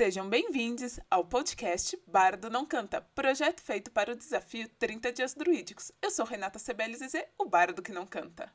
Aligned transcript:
Sejam 0.00 0.30
bem-vindos 0.30 0.98
ao 1.10 1.26
podcast 1.26 1.94
Bardo 2.10 2.48
Não 2.48 2.64
Canta, 2.64 3.02
projeto 3.14 3.60
feito 3.60 3.90
para 3.90 4.10
o 4.10 4.16
desafio 4.16 4.66
30 4.78 5.12
Dias 5.12 5.34
Druídicos. 5.34 5.92
Eu 6.00 6.10
sou 6.10 6.24
Renata 6.24 6.58
Sebelize, 6.58 7.22
o 7.38 7.44
bardo 7.44 7.82
que 7.82 7.92
não 7.92 8.06
canta. 8.06 8.50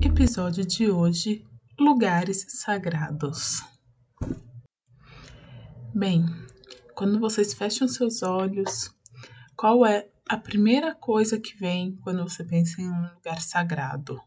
Episódio 0.00 0.64
de 0.64 0.88
hoje: 0.88 1.44
Lugares 1.76 2.46
Sagrados. 2.50 3.64
Bem, 5.92 6.24
quando 6.94 7.18
vocês 7.18 7.52
fecham 7.52 7.88
seus 7.88 8.22
olhos, 8.22 8.94
qual 9.56 9.84
é 9.84 10.08
a 10.28 10.36
primeira 10.36 10.94
coisa 10.94 11.38
que 11.38 11.56
vem 11.56 11.96
quando 11.96 12.22
você 12.22 12.44
pensa 12.44 12.80
em 12.80 12.88
um 12.88 13.14
lugar 13.14 13.40
sagrado? 13.40 14.20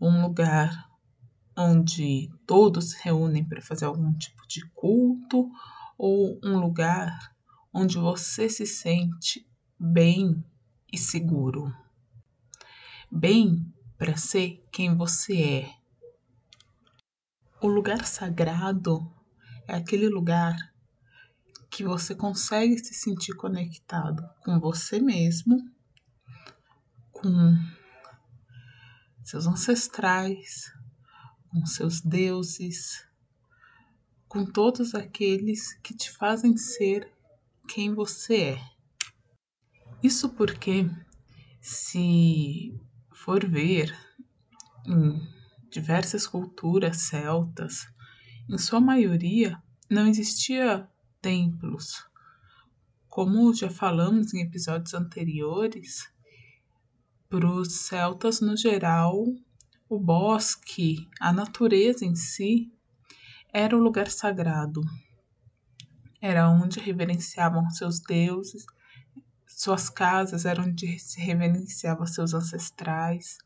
Um 0.00 0.22
lugar 0.22 0.88
onde 1.56 2.30
todos 2.46 2.90
se 2.90 3.02
reúnem 3.02 3.44
para 3.44 3.60
fazer 3.60 3.84
algum 3.84 4.12
tipo 4.14 4.46
de 4.46 4.64
culto 4.70 5.50
ou 5.96 6.38
um 6.42 6.58
lugar 6.58 7.34
onde 7.74 7.98
você 7.98 8.48
se 8.48 8.64
sente 8.64 9.46
bem 9.78 10.42
e 10.92 10.96
seguro? 10.96 11.74
Bem 13.10 13.72
para 13.96 14.16
ser 14.16 14.64
quem 14.70 14.96
você 14.96 15.42
é. 15.42 15.74
O 17.60 17.66
lugar 17.66 18.06
sagrado 18.06 19.12
é 19.66 19.74
aquele 19.74 20.08
lugar 20.08 20.56
que 21.78 21.84
você 21.84 22.12
consegue 22.12 22.76
se 22.76 22.92
sentir 22.92 23.36
conectado 23.36 24.28
com 24.42 24.58
você 24.58 24.98
mesmo, 24.98 25.56
com 27.12 27.56
seus 29.22 29.46
ancestrais, 29.46 30.72
com 31.48 31.64
seus 31.64 32.00
deuses, 32.00 33.06
com 34.26 34.44
todos 34.44 34.92
aqueles 34.92 35.72
que 35.74 35.94
te 35.94 36.10
fazem 36.10 36.56
ser 36.56 37.08
quem 37.68 37.94
você 37.94 38.36
é. 38.36 38.70
Isso 40.02 40.30
porque, 40.30 40.90
se 41.60 42.76
for 43.12 43.48
ver 43.48 43.96
em 44.84 45.16
diversas 45.70 46.26
culturas 46.26 47.02
celtas, 47.02 47.86
em 48.50 48.58
sua 48.58 48.80
maioria 48.80 49.62
não 49.88 50.08
existia 50.08 50.90
templos. 51.20 52.04
Como 53.08 53.52
já 53.54 53.70
falamos 53.70 54.32
em 54.34 54.42
episódios 54.42 54.94
anteriores, 54.94 56.08
para 57.28 57.50
os 57.50 57.80
celtas 57.80 58.40
no 58.40 58.56
geral, 58.56 59.24
o 59.88 59.98
bosque, 59.98 61.08
a 61.20 61.32
natureza 61.32 62.04
em 62.04 62.14
si, 62.14 62.72
era 63.52 63.76
o 63.76 63.80
lugar 63.80 64.10
sagrado. 64.10 64.82
Era 66.20 66.48
onde 66.48 66.80
reverenciavam 66.80 67.68
seus 67.70 68.00
deuses, 68.00 68.64
suas 69.46 69.88
casas 69.88 70.44
eram 70.44 70.64
onde 70.64 70.98
se 70.98 71.20
reverenciavam 71.20 72.06
seus 72.06 72.34
ancestrais. 72.34 73.38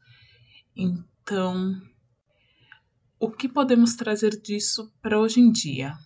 Então, 0.77 1.81
o 3.19 3.31
que 3.31 3.49
podemos 3.49 3.95
trazer 3.95 4.41
disso 4.41 4.93
para 5.01 5.19
hoje 5.19 5.41
em 5.41 5.51
dia? 5.51 5.97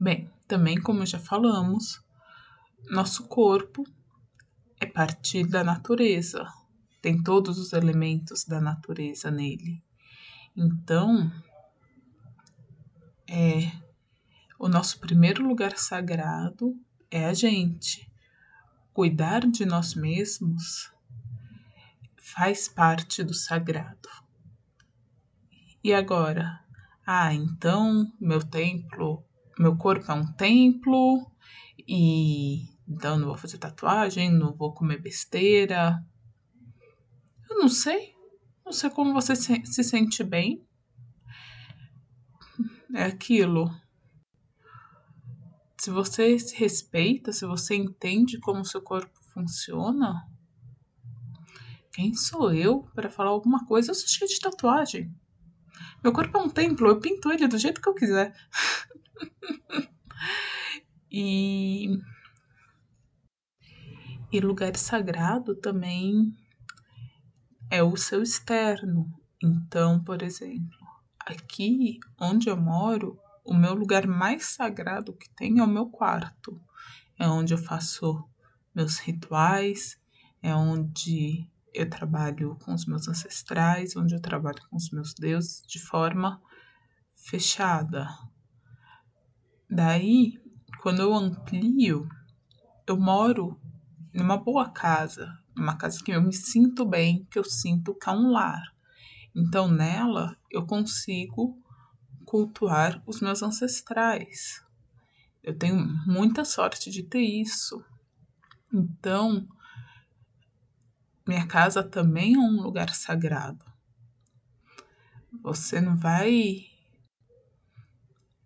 Bem, 0.00 0.30
também 0.46 0.80
como 0.80 1.04
já 1.04 1.18
falamos, 1.18 2.00
nosso 2.88 3.24
corpo 3.24 3.84
é 4.80 4.86
parte 4.86 5.44
da 5.44 5.64
natureza, 5.64 6.46
tem 7.02 7.22
todos 7.22 7.58
os 7.58 7.72
elementos 7.72 8.44
da 8.44 8.60
natureza 8.60 9.30
nele. 9.30 9.82
Então, 10.56 11.30
é 13.28 13.72
o 14.58 14.68
nosso 14.68 14.98
primeiro 14.98 15.46
lugar 15.46 15.78
sagrado 15.78 16.76
é 17.10 17.26
a 17.26 17.32
gente. 17.32 18.10
Cuidar 18.92 19.46
de 19.46 19.64
nós 19.64 19.94
mesmos 19.94 20.92
faz 22.16 22.68
parte 22.68 23.22
do 23.22 23.32
sagrado. 23.32 24.08
E 25.82 25.94
agora? 25.94 26.60
Ah, 27.06 27.32
então 27.32 28.12
meu 28.20 28.42
templo 28.42 29.24
meu 29.58 29.76
corpo 29.76 30.10
é 30.10 30.14
um 30.14 30.32
templo 30.32 31.30
e 31.86 32.68
então 32.88 33.18
não 33.18 33.26
vou 33.28 33.36
fazer 33.36 33.58
tatuagem, 33.58 34.30
não 34.30 34.54
vou 34.54 34.72
comer 34.72 35.00
besteira. 35.00 36.02
Eu 37.50 37.58
não 37.58 37.68
sei. 37.68 38.14
Não 38.64 38.72
sei 38.72 38.90
como 38.90 39.12
você 39.12 39.36
se, 39.36 39.64
se 39.66 39.84
sente 39.84 40.24
bem. 40.24 40.66
É 42.94 43.04
aquilo. 43.04 43.70
Se 45.78 45.90
você 45.90 46.38
se 46.38 46.56
respeita, 46.56 47.32
se 47.32 47.46
você 47.46 47.74
entende 47.74 48.38
como 48.40 48.64
seu 48.64 48.82
corpo 48.82 49.18
funciona, 49.32 50.26
quem 51.92 52.14
sou 52.14 52.52
eu 52.52 52.82
para 52.94 53.10
falar 53.10 53.30
alguma 53.30 53.64
coisa? 53.66 53.90
Eu 53.90 53.94
sou 53.94 54.08
cheia 54.08 54.28
de 54.28 54.40
tatuagem. 54.40 55.14
Meu 56.02 56.12
corpo 56.12 56.38
é 56.38 56.40
um 56.40 56.48
templo, 56.48 56.88
eu 56.88 57.00
pinto 57.00 57.30
ele 57.32 57.48
do 57.48 57.58
jeito 57.58 57.80
que 57.80 57.88
eu 57.88 57.94
quiser. 57.94 58.34
e, 61.10 61.98
e 64.32 64.40
lugar 64.40 64.76
sagrado 64.76 65.56
também 65.56 66.32
é 67.70 67.82
o 67.82 67.96
seu 67.96 68.22
externo. 68.22 69.12
Então, 69.42 70.02
por 70.02 70.22
exemplo, 70.22 70.78
aqui 71.20 71.98
onde 72.20 72.48
eu 72.48 72.56
moro, 72.56 73.18
o 73.44 73.54
meu 73.54 73.74
lugar 73.74 74.06
mais 74.06 74.46
sagrado 74.46 75.12
que 75.12 75.28
tem 75.30 75.58
é 75.58 75.62
o 75.62 75.66
meu 75.66 75.86
quarto. 75.86 76.60
É 77.18 77.26
onde 77.26 77.52
eu 77.52 77.58
faço 77.58 78.24
meus 78.74 78.98
rituais, 78.98 79.98
é 80.40 80.54
onde 80.54 81.50
eu 81.78 81.88
trabalho 81.88 82.56
com 82.64 82.74
os 82.74 82.86
meus 82.86 83.08
ancestrais, 83.08 83.96
onde 83.96 84.14
eu 84.14 84.20
trabalho 84.20 84.60
com 84.68 84.76
os 84.76 84.90
meus 84.90 85.14
deuses 85.14 85.62
de 85.66 85.78
forma 85.78 86.40
fechada, 87.14 88.08
Daí, 89.70 90.40
quando 90.80 91.02
eu 91.02 91.12
amplio, 91.12 92.08
eu 92.86 92.98
moro 92.98 93.60
numa 94.14 94.38
boa 94.38 94.70
casa, 94.70 95.38
numa 95.54 95.76
casa 95.76 96.02
que 96.02 96.10
eu 96.10 96.22
me 96.22 96.32
sinto 96.32 96.86
bem, 96.86 97.26
que 97.30 97.38
eu 97.38 97.44
sinto 97.44 97.94
que 97.94 98.08
é 98.08 98.12
um 98.12 98.30
lar. 98.30 98.74
Então, 99.36 99.68
nela, 99.68 100.34
eu 100.50 100.64
consigo 100.64 101.62
cultuar 102.24 103.02
os 103.06 103.20
meus 103.20 103.42
ancestrais. 103.42 104.64
Eu 105.42 105.56
tenho 105.56 105.76
muita 106.06 106.46
sorte 106.46 106.90
de 106.90 107.02
ter 107.02 107.20
isso. 107.20 107.84
Então, 108.72 109.46
minha 111.28 111.46
casa 111.46 111.82
também 111.82 112.36
é 112.36 112.38
um 112.38 112.62
lugar 112.62 112.94
sagrado. 112.94 113.62
Você 115.42 115.78
não 115.78 115.94
vai 115.94 116.64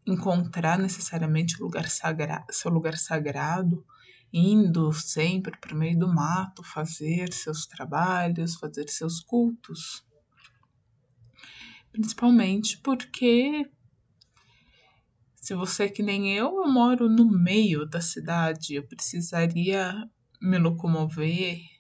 encontrar 0.05 0.77
necessariamente 0.77 1.61
o 1.61 1.65
lugar 1.65 1.89
sagrado, 1.89 2.53
seu 2.53 2.73
lugar 2.73 2.99
sagrado, 2.99 3.87
indo 4.33 4.93
sempre 4.93 5.57
para 5.59 5.73
o 5.73 5.79
meio 5.79 5.97
do 5.97 6.13
mato 6.13 6.65
fazer 6.65 7.33
seus 7.33 7.67
trabalhos, 7.67 8.57
fazer 8.57 8.89
seus 8.89 9.21
cultos. 9.21 10.05
Principalmente 11.93 12.79
porque 12.79 13.71
se 15.37 15.55
você 15.55 15.85
é 15.85 15.89
que 15.89 16.03
nem 16.03 16.37
eu, 16.37 16.65
eu 16.65 16.69
moro 16.69 17.09
no 17.09 17.31
meio 17.31 17.87
da 17.87 18.01
cidade, 18.01 18.75
eu 18.75 18.83
precisaria 18.89 19.95
me 20.41 20.59
locomover 20.59 21.72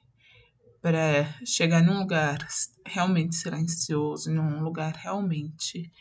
para 0.83 1.33
chegar 1.47 1.81
num 1.81 2.01
lugar 2.01 2.45
realmente 2.85 3.37
silencioso, 3.37 4.33
num 4.33 4.61
lugar 4.61 4.97
realmente 4.97 5.93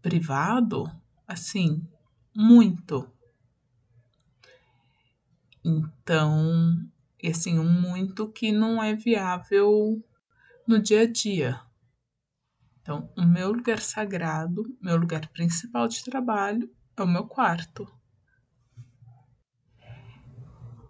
privado, 0.00 0.90
assim, 1.28 1.86
muito. 2.34 3.12
Então, 5.62 6.82
assim, 7.22 7.58
um 7.58 7.70
muito 7.70 8.32
que 8.32 8.50
não 8.52 8.82
é 8.82 8.94
viável 8.94 10.02
no 10.66 10.80
dia 10.80 11.02
a 11.02 11.06
dia. 11.06 11.60
Então, 12.80 13.10
o 13.18 13.22
meu 13.22 13.52
lugar 13.52 13.80
sagrado, 13.80 14.64
meu 14.80 14.96
lugar 14.96 15.28
principal 15.28 15.88
de 15.88 16.02
trabalho 16.02 16.70
é 16.96 17.02
o 17.02 17.06
meu 17.06 17.26
quarto. 17.26 17.86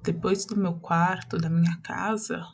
Depois 0.04 0.44
do 0.44 0.56
meu 0.56 0.78
quarto, 0.78 1.38
da 1.38 1.50
minha 1.50 1.76
casa, 1.78 2.46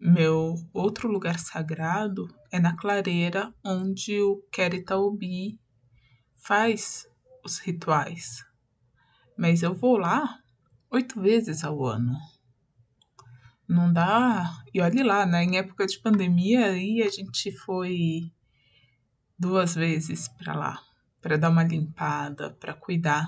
meu 0.00 0.54
outro 0.72 1.08
lugar 1.10 1.38
sagrado 1.38 2.28
é 2.52 2.60
na 2.60 2.76
clareira 2.76 3.52
onde 3.64 4.20
o 4.20 4.42
Keritaobi 4.52 5.58
faz 6.36 7.06
os 7.44 7.58
rituais. 7.58 8.46
mas 9.36 9.62
eu 9.62 9.72
vou 9.72 9.96
lá 9.96 10.40
oito 10.90 11.20
vezes 11.20 11.62
ao 11.62 11.84
ano. 11.84 12.16
Não 13.68 13.92
dá. 13.92 14.62
E 14.72 14.80
olhe 14.80 15.02
lá, 15.02 15.26
né? 15.26 15.44
Em 15.44 15.58
época 15.58 15.86
de 15.86 15.98
pandemia, 15.98 16.66
aí 16.66 17.02
a 17.02 17.08
gente 17.10 17.52
foi 17.52 18.32
duas 19.38 19.74
vezes 19.74 20.26
para 20.26 20.54
lá, 20.54 20.82
para 21.20 21.36
dar 21.36 21.50
uma 21.50 21.62
limpada, 21.62 22.50
para 22.50 22.74
cuidar. 22.74 23.26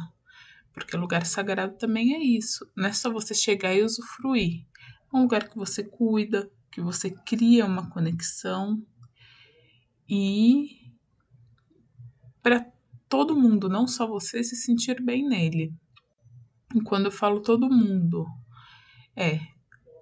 Porque 0.73 0.97
lugar 0.97 1.27
sagrado 1.27 1.77
também 1.77 2.15
é 2.15 2.19
isso. 2.19 2.69
Não 2.75 2.89
é 2.89 2.93
só 2.93 3.13
você 3.13 3.35
chegar 3.35 3.75
e 3.75 3.83
usufruir. 3.83 4.65
É 5.13 5.17
um 5.17 5.23
lugar 5.23 5.49
que 5.49 5.57
você 5.57 5.85
cuida, 5.85 6.51
que 6.71 6.81
você 6.81 7.11
cria 7.11 7.67
uma 7.67 7.91
conexão 7.91 8.81
e 10.09 10.93
para 12.43 12.65
todo 13.09 13.37
mundo, 13.37 13.69
não 13.69 13.87
só 13.87 14.07
você, 14.07 14.43
se 14.43 14.57
sentir 14.57 15.03
bem 15.03 15.29
nele. 15.29 15.75
E 16.75 16.81
quando 16.81 17.07
eu 17.07 17.13
falo 17.13 17.41
todo 17.41 17.69
mundo, 17.69 18.27
é 19.17 19.41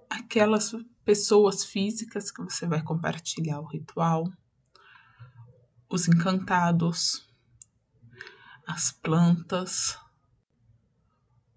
aquelas 0.09 0.73
pessoas 1.05 1.65
físicas 1.65 2.31
que 2.31 2.43
você 2.43 2.67
vai 2.67 2.82
compartilhar 2.82 3.61
o 3.61 3.67
ritual, 3.67 4.25
os 5.88 6.06
encantados, 6.06 7.26
as 8.67 8.93
plantas, 8.93 9.99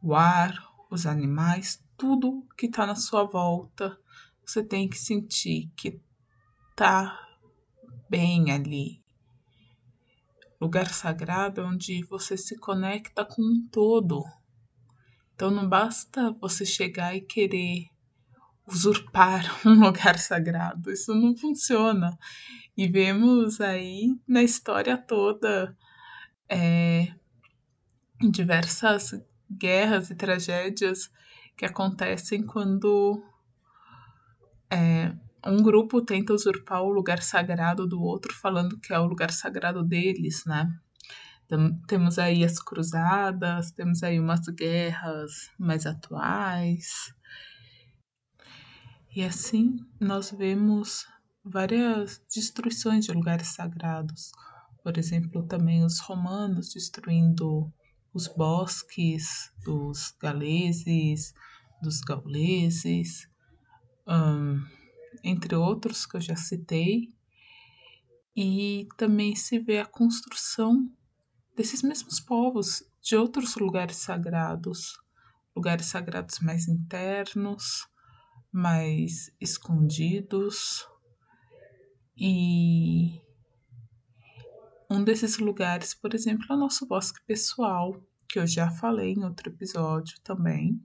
o 0.01 0.15
ar, 0.15 0.57
os 0.89 1.05
animais, 1.05 1.83
tudo 1.97 2.47
que 2.57 2.67
está 2.67 2.87
na 2.87 2.95
sua 2.95 3.25
volta, 3.25 3.99
você 4.51 4.63
tem 4.63 4.89
que 4.89 4.97
sentir 4.97 5.71
que 5.77 6.01
tá 6.75 7.17
bem 8.09 8.51
ali. 8.51 9.01
Lugar 10.59 10.93
sagrado 10.93 11.61
é 11.61 11.63
onde 11.63 12.03
você 12.03 12.35
se 12.35 12.57
conecta 12.57 13.23
com 13.23 13.41
um 13.41 13.67
todo. 13.71 14.23
Então 15.33 15.49
não 15.49 15.67
basta 15.67 16.31
você 16.33 16.65
chegar 16.65 17.15
e 17.15 17.21
querer 17.21 17.87
usurpar 18.67 19.43
um 19.65 19.85
lugar 19.85 20.19
sagrado. 20.19 20.91
Isso 20.91 21.15
não 21.15 21.35
funciona. 21.35 22.17
E 22.75 22.87
vemos 22.87 23.61
aí 23.61 24.13
na 24.27 24.43
história 24.43 24.97
toda 24.97 25.75
é, 26.49 27.13
diversas 28.19 29.13
guerras 29.49 30.09
e 30.09 30.15
tragédias 30.15 31.09
que 31.55 31.65
acontecem 31.65 32.45
quando 32.45 33.23
é, 34.71 35.13
um 35.45 35.61
grupo 35.61 36.01
tenta 36.01 36.33
usurpar 36.33 36.81
o 36.83 36.91
lugar 36.91 37.21
sagrado 37.21 37.87
do 37.87 38.01
outro, 38.01 38.33
falando 38.33 38.79
que 38.79 38.93
é 38.93 38.99
o 38.99 39.07
lugar 39.07 39.31
sagrado 39.31 39.83
deles, 39.83 40.43
né? 40.45 40.71
Temos 41.87 42.17
aí 42.17 42.45
as 42.45 42.59
cruzadas, 42.59 43.71
temos 43.71 44.03
aí 44.03 44.19
umas 44.19 44.47
guerras 44.47 45.51
mais 45.59 45.85
atuais, 45.85 47.13
e 49.13 49.21
assim 49.21 49.75
nós 49.99 50.31
vemos 50.31 51.05
várias 51.43 52.21
destruições 52.33 53.03
de 53.03 53.11
lugares 53.11 53.49
sagrados. 53.49 54.31
Por 54.81 54.97
exemplo, 54.97 55.43
também 55.43 55.83
os 55.83 55.99
romanos 55.99 56.69
destruindo 56.73 57.69
os 58.13 58.29
bosques 58.29 59.51
dos 59.65 60.15
galeses, 60.17 61.33
dos 61.81 61.99
gauleses, 61.99 63.27
um, 64.07 64.63
entre 65.23 65.55
outros 65.55 66.05
que 66.05 66.17
eu 66.17 66.21
já 66.21 66.35
citei. 66.35 67.13
E 68.35 68.87
também 68.97 69.35
se 69.35 69.59
vê 69.59 69.79
a 69.79 69.85
construção 69.85 70.89
desses 71.55 71.81
mesmos 71.81 72.19
povos 72.19 72.83
de 73.01 73.15
outros 73.15 73.55
lugares 73.55 73.97
sagrados, 73.97 74.97
lugares 75.55 75.87
sagrados 75.87 76.39
mais 76.39 76.67
internos, 76.67 77.87
mais 78.51 79.31
escondidos. 79.39 80.87
E 82.15 83.21
um 84.89 85.03
desses 85.03 85.37
lugares, 85.37 85.93
por 85.93 86.13
exemplo, 86.13 86.45
é 86.49 86.53
o 86.53 86.59
nosso 86.59 86.85
bosque 86.85 87.19
pessoal, 87.25 88.01
que 88.31 88.39
eu 88.39 88.47
já 88.47 88.71
falei 88.71 89.11
em 89.11 89.25
outro 89.25 89.49
episódio 89.49 90.17
também, 90.23 90.81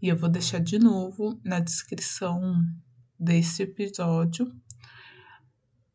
e 0.00 0.08
eu 0.08 0.16
vou 0.16 0.30
deixar 0.30 0.60
de 0.60 0.78
novo 0.78 1.38
na 1.44 1.60
descrição 1.60 2.54
desse 3.18 3.64
episódio 3.64 4.50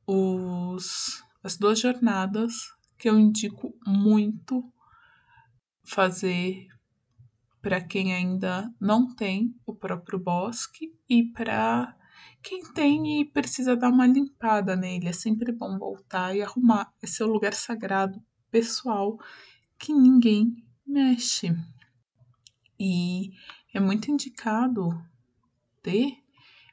os, 0.06 1.24
as 1.44 1.58
duas 1.58 1.80
jornadas 1.80 2.54
que 3.00 3.10
eu 3.10 3.18
indico 3.18 3.76
muito 3.84 4.72
fazer 5.84 6.68
para 7.64 7.82
quem 7.82 8.14
ainda 8.14 8.72
não 8.80 9.16
tem 9.16 9.56
o 9.66 9.74
próprio 9.74 10.20
bosque 10.20 10.96
e 11.10 11.24
para 11.32 11.98
quem 12.44 12.62
tem 12.74 13.22
e 13.22 13.26
precisa 13.26 13.76
dar 13.76 13.90
uma 13.90 14.06
limpada 14.06 14.76
nele. 14.76 15.08
É 15.08 15.14
sempre 15.14 15.52
bom 15.52 15.80
voltar 15.80 16.36
e 16.36 16.44
arrumar. 16.44 16.94
Esse 17.02 17.24
é 17.24 17.26
o 17.26 17.32
lugar 17.32 17.56
sagrado 17.56 18.22
pessoal 18.52 19.18
que 19.80 19.92
ninguém 19.92 20.65
mexe. 20.86 21.56
E 22.80 23.32
é 23.74 23.80
muito 23.80 24.12
indicado 24.12 24.90
ter, 25.82 26.18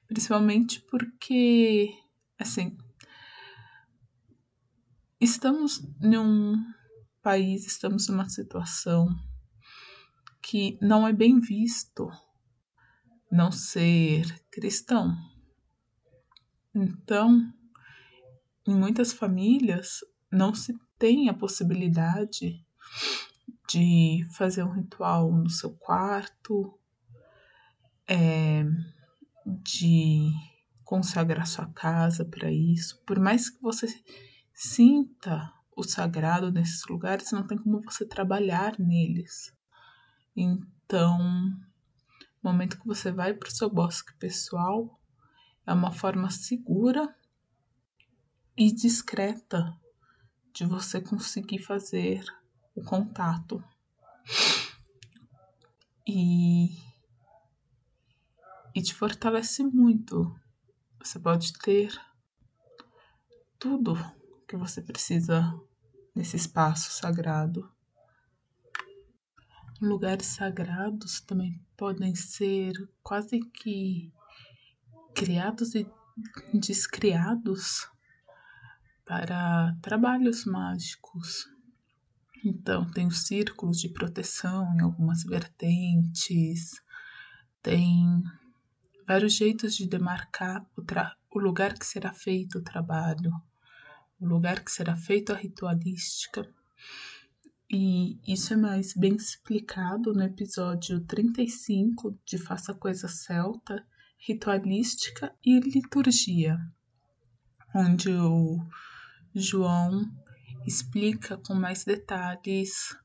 principalmente 0.06 0.80
porque, 0.80 1.94
assim, 2.38 2.76
estamos 5.20 5.80
num 6.00 6.62
país, 7.22 7.66
estamos 7.66 8.08
numa 8.08 8.28
situação 8.28 9.08
que 10.42 10.76
não 10.82 11.06
é 11.06 11.12
bem 11.12 11.38
visto 11.38 12.10
não 13.30 13.50
ser 13.50 14.44
cristão. 14.50 15.16
Então, 16.74 17.52
em 18.66 18.74
muitas 18.74 19.12
famílias 19.12 20.00
não 20.30 20.54
se 20.54 20.74
tem 20.98 21.28
a 21.28 21.34
possibilidade 21.34 22.64
de 23.68 24.26
fazer 24.30 24.62
um 24.64 24.72
ritual 24.72 25.32
no 25.32 25.48
seu 25.48 25.70
quarto, 25.74 26.78
é, 28.06 28.64
de 29.46 30.30
consagrar 30.84 31.46
sua 31.46 31.66
casa 31.68 32.24
para 32.24 32.50
isso. 32.50 33.02
Por 33.06 33.18
mais 33.18 33.48
que 33.48 33.62
você 33.62 33.86
sinta 34.52 35.52
o 35.76 35.82
sagrado 35.82 36.52
nesses 36.52 36.84
lugares, 36.86 37.32
não 37.32 37.46
tem 37.46 37.56
como 37.56 37.82
você 37.82 38.04
trabalhar 38.04 38.78
neles. 38.78 39.56
Então, 40.36 41.18
o 42.42 42.48
momento 42.48 42.78
que 42.78 42.86
você 42.86 43.10
vai 43.10 43.32
para 43.32 43.48
o 43.48 43.52
seu 43.52 43.70
bosque 43.70 44.14
pessoal 44.18 45.00
é 45.66 45.72
uma 45.72 45.92
forma 45.92 46.30
segura 46.30 47.14
e 48.56 48.70
discreta 48.72 49.74
de 50.52 50.66
você 50.66 51.00
conseguir 51.00 51.60
fazer 51.60 52.22
o 52.74 52.82
contato. 52.82 53.62
E, 56.06 56.76
e 58.74 58.82
te 58.82 58.94
fortalece 58.94 59.62
muito. 59.62 60.34
Você 61.00 61.18
pode 61.18 61.52
ter 61.54 61.92
tudo 63.58 63.94
que 64.46 64.56
você 64.56 64.82
precisa 64.82 65.58
nesse 66.14 66.36
espaço 66.36 66.92
sagrado. 66.92 67.70
Lugares 69.80 70.26
sagrados 70.26 71.20
também 71.20 71.60
podem 71.76 72.14
ser 72.14 72.72
quase 73.02 73.40
que 73.40 74.12
criados 75.14 75.74
e 75.74 75.86
descriados 76.54 77.88
para 79.04 79.76
trabalhos 79.82 80.44
mágicos. 80.44 81.48
Então, 82.44 82.90
tem 82.90 83.06
os 83.06 83.26
círculos 83.26 83.78
de 83.78 83.88
proteção 83.88 84.74
em 84.74 84.80
algumas 84.80 85.22
vertentes, 85.22 86.72
tem 87.62 88.22
vários 89.06 89.34
jeitos 89.34 89.76
de 89.76 89.86
demarcar 89.86 90.66
o, 90.76 90.82
o 91.30 91.38
lugar 91.38 91.78
que 91.78 91.86
será 91.86 92.12
feito 92.12 92.58
o 92.58 92.62
trabalho, 92.62 93.32
o 94.18 94.26
lugar 94.26 94.64
que 94.64 94.72
será 94.72 94.96
feito 94.96 95.32
a 95.32 95.36
ritualística. 95.36 96.48
E 97.70 98.20
isso 98.26 98.52
é 98.52 98.56
mais 98.56 98.92
bem 98.92 99.14
explicado 99.14 100.12
no 100.12 100.22
episódio 100.22 101.00
35 101.00 102.18
de 102.24 102.38
Faça 102.38 102.74
Coisa 102.74 103.08
Celta, 103.08 103.86
Ritualística 104.18 105.34
e 105.44 105.58
Liturgia, 105.58 106.58
onde 107.74 108.10
o 108.10 108.58
João 109.34 110.04
explica 110.66 111.36
com 111.36 111.54
mais 111.54 111.84
detalhes 111.84 112.96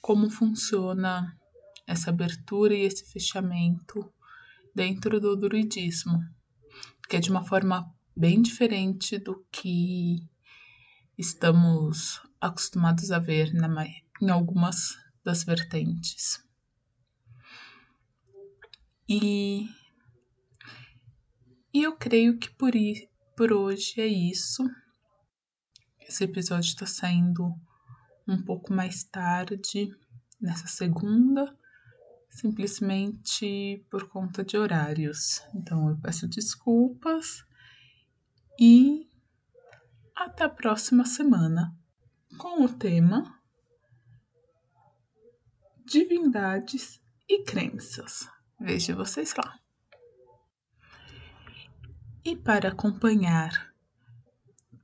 como 0.00 0.30
funciona 0.30 1.36
essa 1.86 2.10
abertura 2.10 2.74
e 2.74 2.82
esse 2.82 3.04
fechamento 3.04 4.12
dentro 4.74 5.20
do 5.20 5.36
druidismo, 5.36 6.20
que 7.08 7.16
é 7.16 7.20
de 7.20 7.30
uma 7.30 7.44
forma 7.44 7.92
bem 8.16 8.40
diferente 8.40 9.18
do 9.18 9.44
que 9.50 10.18
estamos 11.18 12.20
acostumados 12.40 13.10
a 13.10 13.18
ver 13.18 13.52
na, 13.52 13.84
em 14.20 14.30
algumas 14.30 14.96
das 15.24 15.44
vertentes. 15.44 16.42
E, 19.08 19.68
e 21.74 21.82
eu 21.82 21.96
creio 21.96 22.38
que 22.38 22.48
por, 22.50 22.72
por 23.36 23.52
hoje 23.52 24.00
é 24.00 24.06
isso. 24.06 24.62
Esse 26.10 26.24
episódio 26.24 26.66
está 26.66 26.86
saindo 26.86 27.54
um 28.26 28.42
pouco 28.42 28.72
mais 28.72 29.04
tarde, 29.04 29.96
nessa 30.40 30.66
segunda, 30.66 31.56
simplesmente 32.28 33.86
por 33.88 34.08
conta 34.08 34.44
de 34.44 34.58
horários. 34.58 35.40
Então 35.54 35.88
eu 35.88 35.96
peço 35.98 36.26
desculpas 36.26 37.44
e 38.58 39.08
até 40.12 40.42
a 40.42 40.48
próxima 40.48 41.04
semana 41.04 41.78
com 42.36 42.64
o 42.64 42.68
tema 42.68 43.40
Divindades 45.84 47.00
e 47.28 47.44
Crenças. 47.44 48.28
Vejo 48.58 48.96
vocês 48.96 49.32
lá. 49.36 49.60
E 52.24 52.34
para 52.34 52.70
acompanhar 52.70 53.69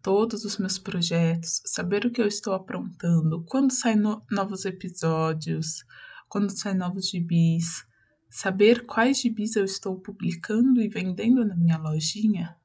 todos 0.06 0.44
os 0.44 0.56
meus 0.58 0.78
projetos, 0.78 1.60
saber 1.64 2.06
o 2.06 2.12
que 2.12 2.22
eu 2.22 2.28
estou 2.28 2.54
aprontando, 2.54 3.42
quando 3.44 3.72
saem 3.72 3.96
no 3.96 4.25
novos 4.30 4.64
episódios, 4.64 5.84
quando 6.28 6.56
saem 6.56 6.76
novos 6.76 7.10
gibis, 7.10 7.84
saber 8.30 8.86
quais 8.86 9.20
gibis 9.20 9.56
eu 9.56 9.64
estou 9.64 10.00
publicando 10.00 10.80
e 10.80 10.88
vendendo 10.88 11.44
na 11.44 11.56
minha 11.56 11.76
lojinha, 11.76 12.56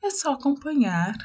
é 0.00 0.08
só 0.08 0.34
acompanhar 0.34 1.16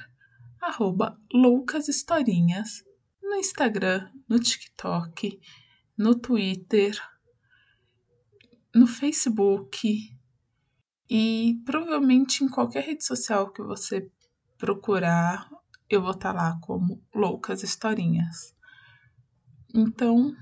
arroba 0.60 1.22
loucashistorinhas 1.32 2.84
no 3.22 3.36
Instagram, 3.36 4.10
no 4.28 4.40
TikTok, 4.40 5.40
no 5.96 6.16
Twitter, 6.16 7.00
no 8.74 8.88
Facebook 8.88 10.18
e 11.08 11.62
provavelmente 11.64 12.44
em 12.44 12.50
qualquer 12.50 12.86
rede 12.86 13.06
social 13.06 13.52
que 13.52 13.62
você 13.62 14.12
procurar, 14.58 15.48
eu 15.90 16.02
vou 16.02 16.12
estar 16.12 16.34
tá 16.34 16.42
lá 16.42 16.60
como 16.62 17.02
Loucas 17.14 17.64
Historinhas. 17.64 18.56
Então, 19.74 20.36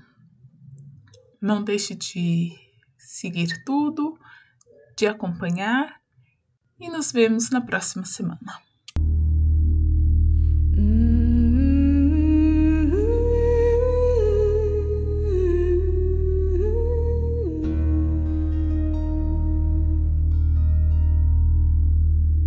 não 1.40 1.62
deixe 1.62 1.94
de 1.94 2.52
seguir 2.98 3.64
tudo, 3.64 4.18
de 4.96 5.06
acompanhar 5.06 6.00
e 6.78 6.88
nos 6.88 7.12
vemos 7.12 7.50
na 7.50 7.60
próxima 7.60 8.04
semana. 8.04 8.67